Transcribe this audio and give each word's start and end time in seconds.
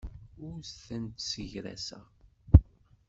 Ur 0.47 0.57
tent-ssegraseɣ. 0.85 2.05